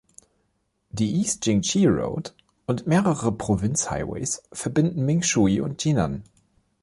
[0.89, 2.33] Die East Jingshi Road
[2.65, 6.23] und mehrere Provinz-Highways verbinden Mingshui mit Jinan.